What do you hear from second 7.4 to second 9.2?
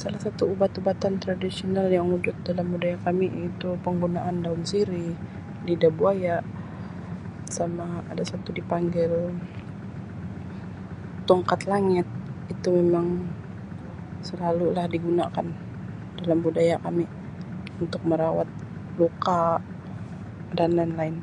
sama ada satu dipanggil